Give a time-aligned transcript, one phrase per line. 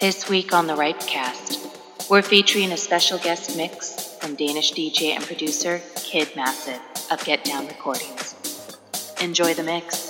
[0.00, 5.22] This week on the Ripecast, we're featuring a special guest mix from Danish DJ and
[5.22, 6.80] producer Kid Massive
[7.10, 8.34] of Get Down Recordings.
[9.20, 10.09] Enjoy the mix.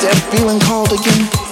[0.00, 1.43] flows through your blood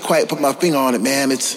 [0.00, 1.30] can't quite put my finger on it, man.
[1.30, 1.56] It's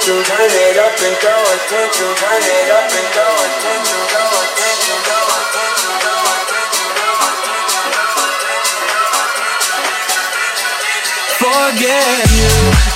[0.00, 4.96] attention, turn it up and go attention, turn it up and go attention, go attention,
[5.04, 7.68] go attention, go attention, go attention,
[8.88, 9.60] go attention.
[11.36, 12.89] Forget you.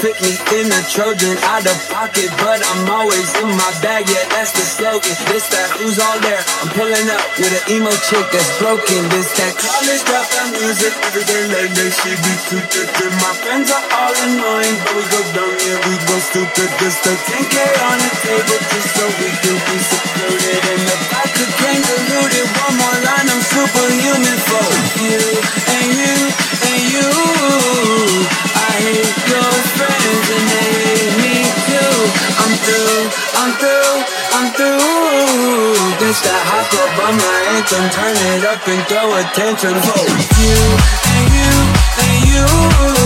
[0.00, 4.08] pick me in a Trojan out of pocket, but I'm always in my bag.
[4.08, 5.12] Yeah, that's the slogan.
[5.28, 6.40] This that who's all there?
[6.64, 9.00] I'm pulling up with an emo chick that's broken.
[9.12, 10.92] This that college dropout music.
[11.04, 12.88] Every day lately, she be too thick.
[12.96, 16.68] And my friends are all annoying, but we go down yeah, we go stupid.
[16.80, 20.60] This that 10K on the table just so we can be secluded.
[20.64, 24.64] And if I could get diluted, one more line, I'm superhuman for
[25.04, 25.59] you.
[37.60, 39.74] momentum, turn it up and throw attention.
[39.74, 40.06] Whoa.
[40.40, 40.56] You
[41.12, 41.50] and you
[42.02, 42.99] and you.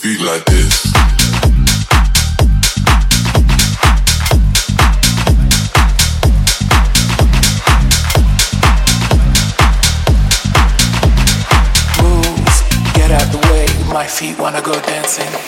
[0.00, 0.86] feet like this.
[12.00, 12.62] Moves,
[12.94, 13.66] get out the way.
[13.92, 15.39] My feet wanna go dancing.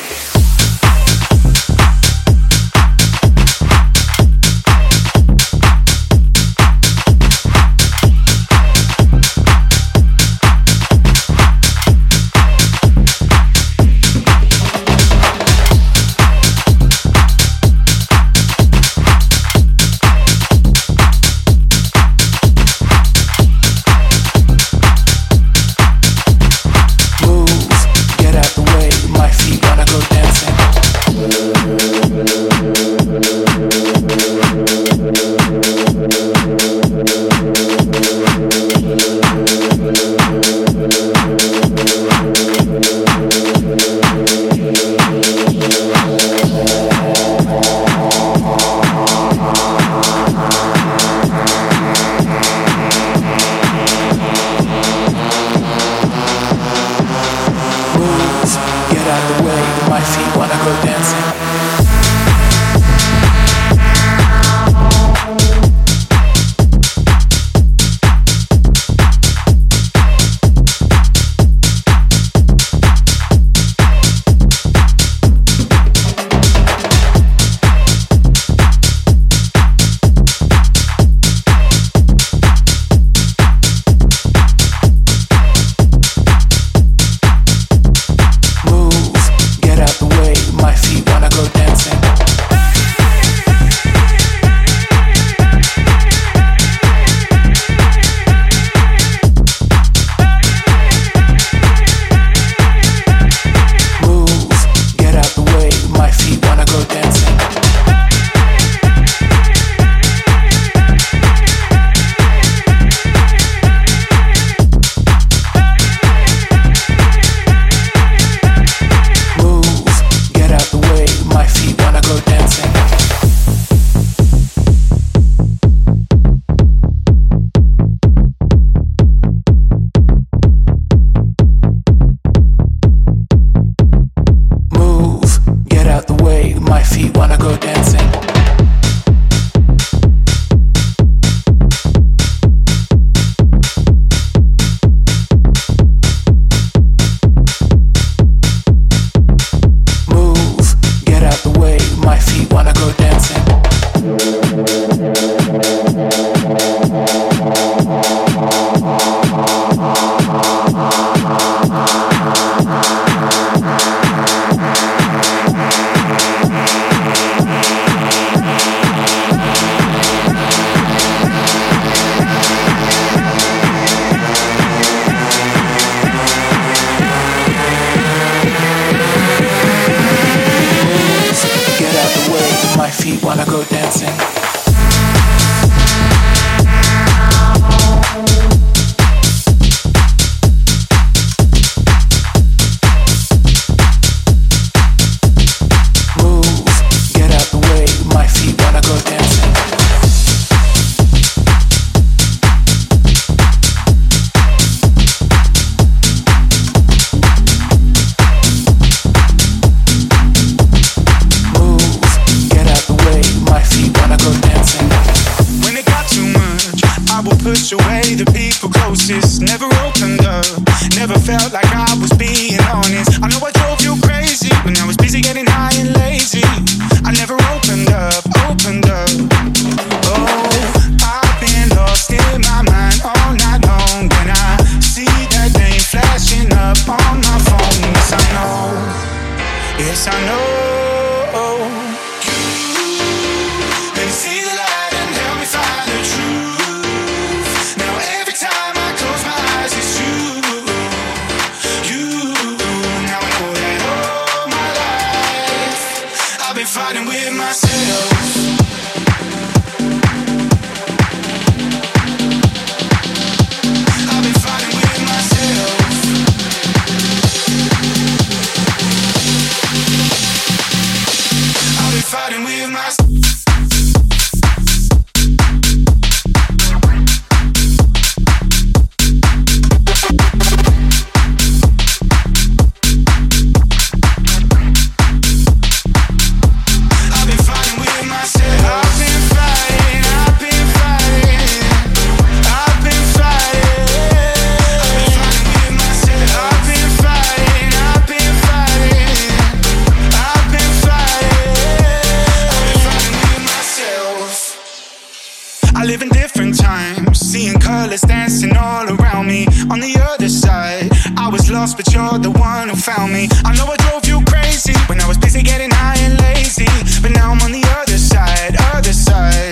[312.12, 313.28] you're the one who found me.
[313.44, 316.66] I know I drove you crazy when I was busy getting high and lazy,
[317.00, 319.51] but now I'm on the other side, other side.